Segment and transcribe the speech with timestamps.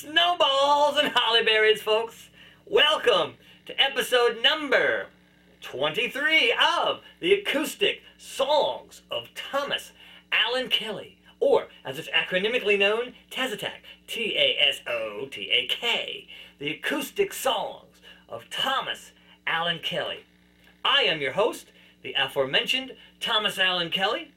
[0.00, 2.28] Snowballs and hollyberries, folks.
[2.64, 3.34] Welcome
[3.66, 5.06] to episode number
[5.60, 9.90] 23 of the acoustic songs of Thomas
[10.30, 16.28] Allen Kelly, or as it's acronymically known, TASOTAK, T A S O T A K,
[16.60, 19.10] the acoustic songs of Thomas
[19.48, 20.20] Allen Kelly.
[20.84, 21.72] I am your host,
[22.02, 24.30] the aforementioned Thomas Allen Kelly.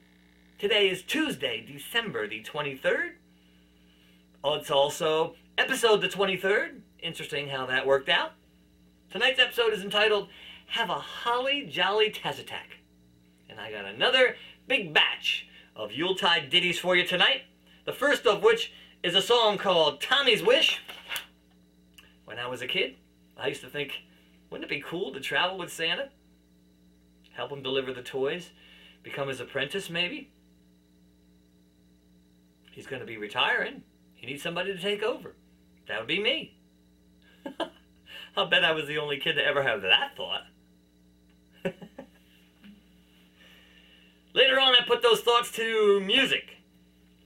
[0.58, 3.12] Today is Tuesday, December the 23rd.
[4.44, 6.82] Oh, it's also episode the 23rd.
[7.00, 8.34] Interesting how that worked out.
[9.10, 10.30] Tonight's episode is entitled
[10.68, 12.80] Have a Holly Jolly TASOTAK.
[13.50, 14.36] And I got another
[14.68, 17.44] big batch of Yuletide ditties for you tonight.
[17.86, 18.72] The first of which
[19.04, 20.82] is a song called Tommy's Wish.
[22.26, 22.96] When I was a kid,
[23.38, 24.04] I used to think,
[24.50, 26.10] wouldn't it be cool to travel with Santa?
[27.34, 28.52] Help him deliver the toys?
[29.04, 30.32] Become his apprentice, maybe?
[32.72, 33.84] He's going to be retiring.
[34.14, 35.36] He needs somebody to take over.
[35.88, 36.58] That would be me.
[38.38, 40.44] I'll bet I was the only kid to ever have that thought.
[44.34, 46.58] Later on, I put those thoughts to music.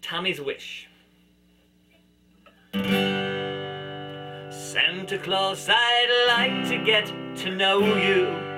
[0.01, 0.87] Tommy's Wish.
[4.49, 7.05] Santa Claus, I'd like to get
[7.37, 8.54] to know you.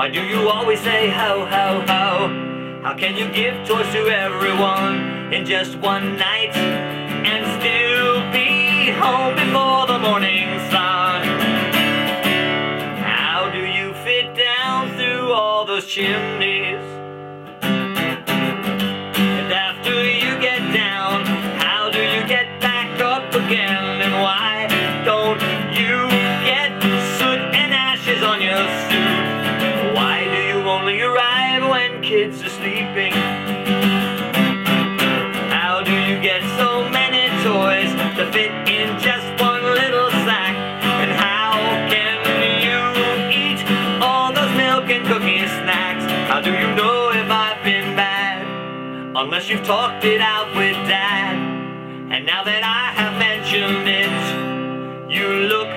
[0.00, 2.80] Why do you always say ho ho ho?
[2.82, 9.34] How can you give toys to everyone in just one night and still be home
[9.34, 11.20] before the morning sun?
[12.96, 16.49] How do you fit down through all those chimneys?
[49.22, 51.36] Unless you've talked it out with dad.
[52.10, 55.68] And now that I have mentioned it, you look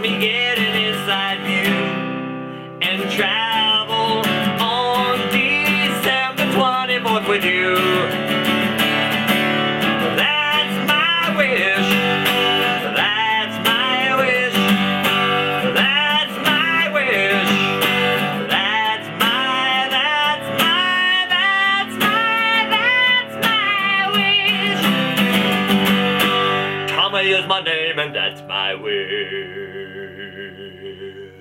[0.00, 1.72] me get getting inside you
[2.80, 3.59] and try.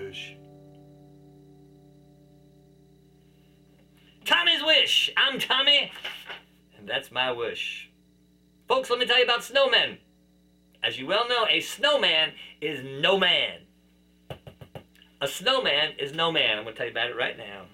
[0.10, 0.36] wish.
[4.26, 5.12] Tommy's wish!
[5.16, 5.92] I'm Tommy,
[6.76, 7.92] and that's my wish.
[8.68, 10.00] Folks, let me tell you about snowmen.
[10.82, 13.60] As you well know, a snowman is no man.
[15.22, 16.58] A snowman is no man.
[16.58, 17.66] I'm going to tell you about it right now.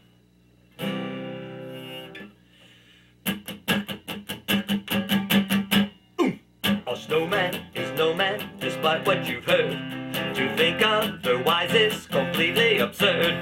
[6.20, 6.38] Ooh.
[6.86, 10.05] A snowman is no man, despite what you've heard.
[10.36, 13.34] To think otherwise is completely absurd.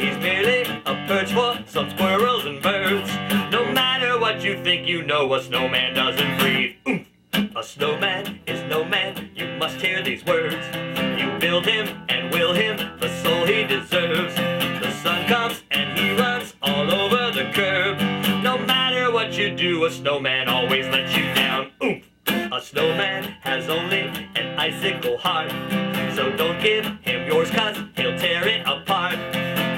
[0.00, 3.10] He's merely a perch for some squirrels and birds.
[3.50, 6.76] No matter what you think, you know a snowman doesn't breathe.
[6.88, 7.08] Oomph.
[7.56, 10.56] A snowman is no man, you must hear these words.
[11.20, 14.34] You build him and will him the soul he deserves.
[14.34, 17.98] The sun comes and he runs all over the curb.
[18.42, 21.70] No matter what you do, a snowman always lets you down.
[21.82, 22.04] Oomph.
[22.52, 24.02] A snowman has only
[24.36, 25.52] an icicle heart.
[26.18, 29.14] So don't give him yours cause he'll tear it apart.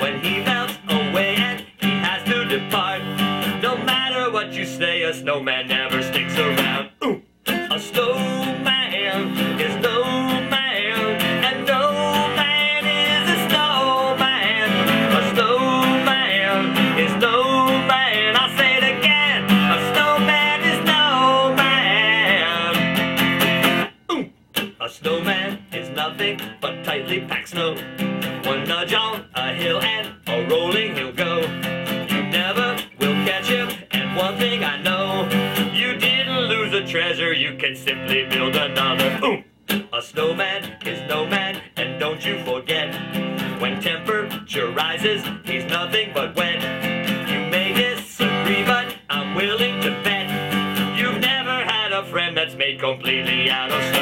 [0.00, 3.02] When he melts away and he has to depart.
[3.60, 6.92] No matter what you say, a snowman never sticks around.
[7.04, 7.20] Ooh.
[7.46, 8.29] A snowman
[26.60, 27.74] but tightly packed snow.
[28.44, 31.40] One nudge on a hill and a rolling he'll go.
[31.40, 35.28] You never will catch him, and one thing I know,
[35.72, 39.20] you didn't lose a treasure, you can simply build another.
[39.24, 39.44] Ooh.
[39.92, 42.92] A snowman is no man, and don't you forget,
[43.60, 46.60] when temperature rises, he's nothing but wet.
[47.28, 50.26] You may disagree, but I'm willing to bet
[50.98, 53.99] you've never had a friend that's made completely out of snow.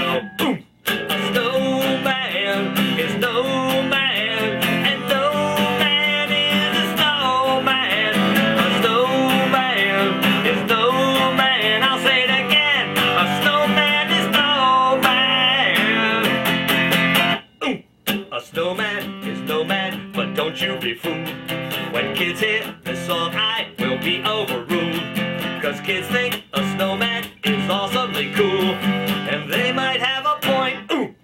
[20.88, 25.02] When kids hear this song, I will be overruled.
[25.60, 28.72] Cause kids think a snowman is awesomely cool.
[28.72, 30.90] And they might have a point.
[30.90, 31.14] Ooh.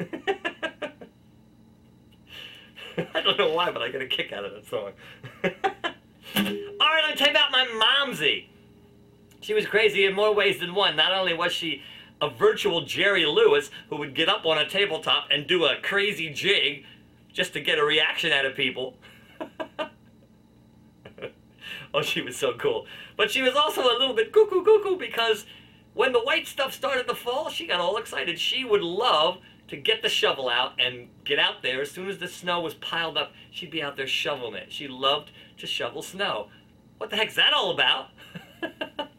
[3.14, 4.90] I don't know why, but I get a kick out of that song.
[5.44, 5.54] Alright,
[7.08, 7.68] me tell you about my
[8.04, 8.46] momsie.
[9.42, 10.96] She was crazy in more ways than one.
[10.96, 11.82] Not only was she
[12.24, 16.30] a virtual Jerry Lewis who would get up on a tabletop and do a crazy
[16.30, 16.84] jig
[17.32, 18.96] just to get a reaction out of people.
[21.92, 22.86] oh, she was so cool.
[23.16, 25.44] But she was also a little bit cuckoo cuckoo because
[25.92, 28.38] when the white stuff started to fall, she got all excited.
[28.38, 29.38] She would love
[29.68, 31.82] to get the shovel out and get out there.
[31.82, 34.72] As soon as the snow was piled up, she'd be out there shoveling it.
[34.72, 36.48] She loved to shovel snow.
[36.96, 38.08] What the heck's that all about?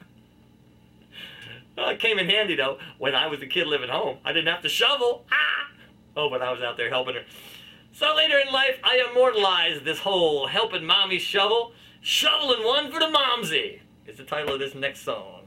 [1.78, 4.18] well, it came in handy though when I was a kid living home.
[4.24, 5.26] I didn't have to shovel.
[5.32, 5.72] Ah!
[6.18, 7.24] Oh, but I was out there helping her.
[7.92, 11.74] So later in life, I immortalized this whole helping mommy shovel.
[12.02, 15.45] Shoveling one for the momsie is the title of this next song.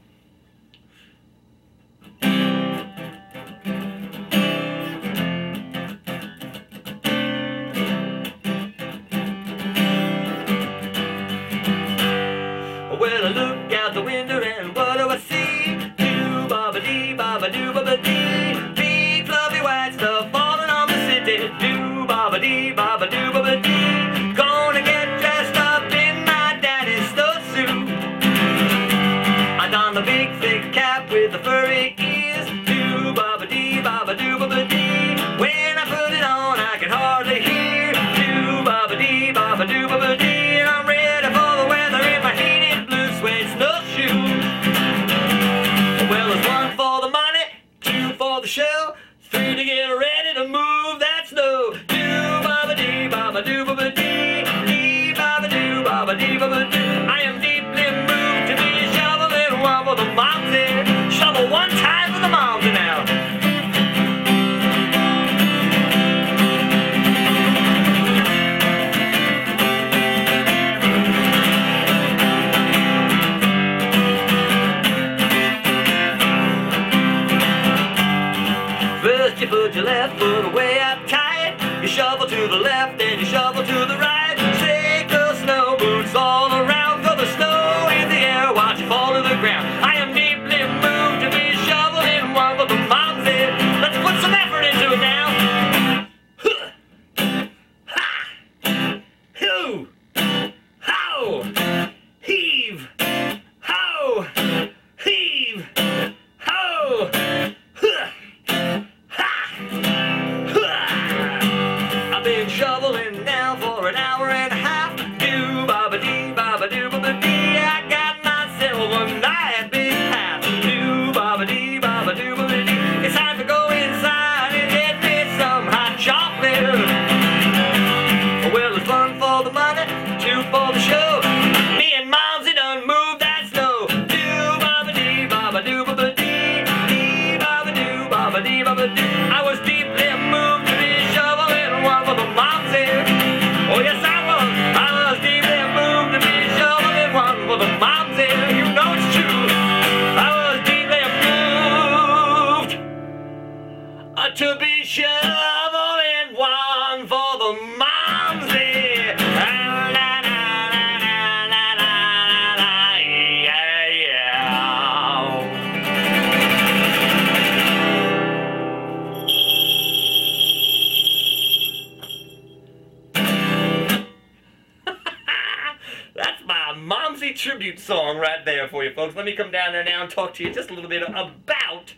[178.19, 179.15] Right there for you folks.
[179.15, 181.93] Let me come down there now and talk to you just a little bit about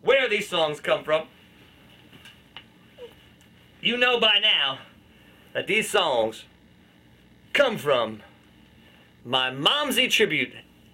[0.00, 1.26] where these songs come from.
[3.80, 4.78] You know by now
[5.52, 6.44] that these songs
[7.52, 8.22] come from
[9.24, 10.52] my Momsie tribute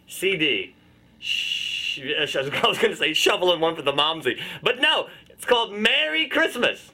[0.09, 0.75] CD.
[1.19, 5.75] Sh- I was going to say shoveling one for the Momsie, but no, it's called
[5.75, 6.91] MARY Christmas.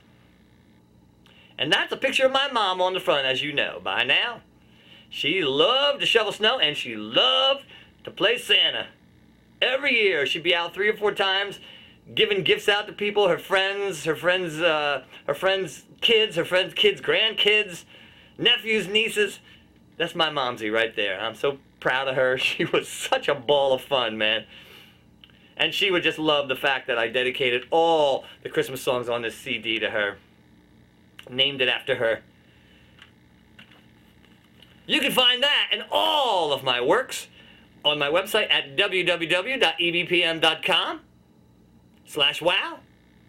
[1.56, 4.40] And that's a picture of my mom on the front, as you know by now.
[5.10, 7.64] She loved to shovel snow and she loved
[8.04, 8.88] to play Santa.
[9.60, 11.58] Every year she'd be out three or four times
[12.14, 16.74] giving gifts out to people, her friends, her friends, uh, her friends' kids, her friends'
[16.74, 17.84] kids' grandkids,
[18.38, 19.40] nephews, nieces.
[19.96, 21.20] That's my momsie right there.
[21.20, 22.38] I'm so proud of her.
[22.48, 24.44] She was such a ball of fun, man.
[25.56, 29.22] And she would just love the fact that I dedicated all the Christmas songs on
[29.22, 30.18] this CD to her.
[31.28, 32.22] Named it after her.
[34.88, 37.28] You can find that and all of my works
[37.84, 39.60] on my website at www.ebpm.com
[42.06, 42.78] slash wow.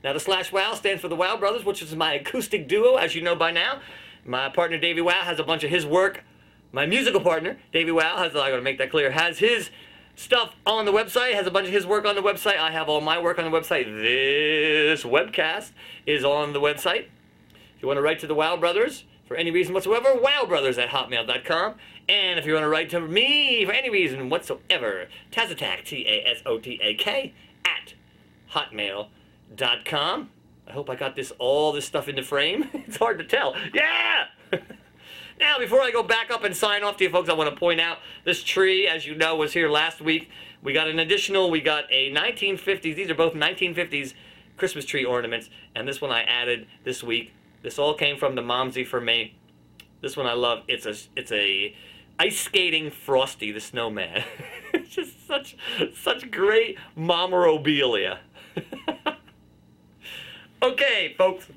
[0.01, 3.13] Now the slash wow stands for the Wow Brothers, which is my acoustic duo, as
[3.13, 3.81] you know by now.
[4.23, 6.23] My partner Davey Wow has a bunch of his work.
[6.71, 9.69] My musical partner, Davey Wow, has I gotta make that clear, has his
[10.15, 12.57] stuff on the website, has a bunch of his work on the website.
[12.57, 13.83] I have all my work on the website.
[13.83, 15.71] This webcast
[16.05, 17.07] is on the website.
[17.75, 20.89] If you want to write to the Wow Brothers for any reason whatsoever, wowbrothers at
[20.89, 21.75] hotmail.com.
[22.09, 26.27] And if you want to write to me for any reason whatsoever, TASOTAK, T A
[26.27, 27.93] S O T A K, at
[28.53, 30.31] hotmail.com.
[30.67, 32.69] I hope I got this all this stuff into frame.
[32.73, 33.55] it's hard to tell.
[33.71, 34.25] Yeah!
[35.39, 37.55] now, before I go back up and sign off to you folks, I want to
[37.55, 40.27] point out this tree, as you know, was here last week.
[40.63, 44.15] We got an additional, we got a 1950s, these are both 1950s
[44.57, 47.33] Christmas tree ornaments, and this one I added this week.
[47.61, 49.35] This all came from the Momsie for me.
[50.01, 50.63] This one I love.
[50.67, 51.75] It's a it's a
[52.17, 54.23] ice skating Frosty the snowman.
[54.73, 55.57] it's just such
[55.95, 58.19] such great memorabilia.
[60.63, 61.47] okay, folks.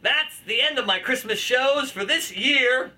[0.00, 2.92] That's the end of my Christmas shows for this year.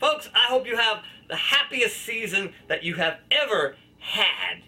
[0.00, 4.62] Folks, I hope you have the happiest season that you have ever had.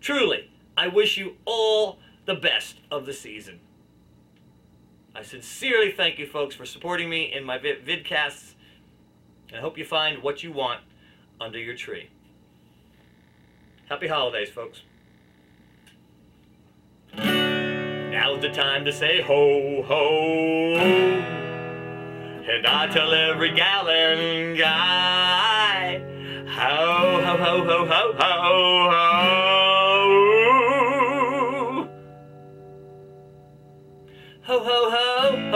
[0.00, 3.60] Truly, I wish you all the best of the season.
[5.18, 8.54] I sincerely thank you, folks, for supporting me in my vid- vidcasts.
[9.52, 10.80] I hope you find what you want
[11.40, 12.08] under your tree.
[13.88, 14.82] Happy holidays, folks.
[17.16, 20.74] Now's the time to say ho, ho.
[22.48, 25.98] And I tell every gal and guy,
[26.48, 28.90] ho, ho, ho, ho, ho, ho.
[28.92, 29.27] Ho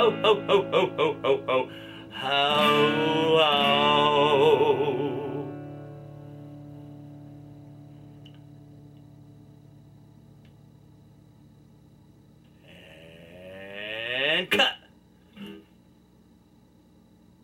[0.02, 1.68] ho, ho, ho, ho, ho, ho, ho.
[2.11, 3.81] How, how.